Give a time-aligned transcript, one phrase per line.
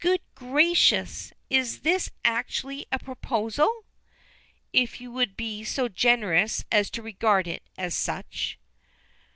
[0.00, 3.84] "Good gracious, is this actually a proposal?"
[4.72, 8.58] "If you will be so generous as to regard it as such."